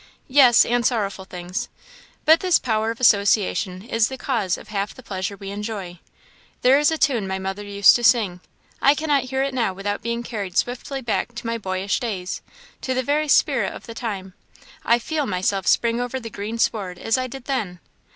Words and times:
"Yes, 0.27 0.65
and 0.65 0.83
sorrowful 0.83 1.25
things. 1.25 1.69
But 2.25 2.39
this 2.39 2.57
power 2.57 2.89
of 2.89 2.99
association 2.99 3.83
is 3.83 4.07
the 4.07 4.17
cause 4.17 4.57
of 4.57 4.69
half 4.69 4.95
the 4.95 5.03
pleasure 5.03 5.37
we 5.37 5.51
enjoy. 5.51 5.99
There 6.63 6.79
is 6.79 6.89
a 6.89 6.97
tune 6.97 7.27
my 7.27 7.37
mother 7.37 7.63
used 7.63 7.95
to 7.97 8.03
sing 8.03 8.39
I 8.81 8.95
cannot 8.95 9.25
hear 9.25 9.43
it 9.43 9.53
now 9.53 9.73
without 9.75 10.01
being 10.01 10.23
carried 10.23 10.57
swiftly 10.57 11.01
back 11.03 11.35
to 11.35 11.45
my 11.45 11.59
boyish 11.59 11.99
days 11.99 12.41
to 12.81 12.95
the 12.95 13.03
very 13.03 13.27
spirit 13.27 13.73
of 13.73 13.85
the 13.85 13.93
time; 13.93 14.33
I 14.83 14.97
feel 14.97 15.27
myself 15.27 15.67
spring 15.67 16.01
over 16.01 16.19
the 16.19 16.31
green 16.31 16.57
sward 16.57 16.97
as 16.97 17.15
I 17.15 17.27
did 17.27 17.45
then." 17.45 17.79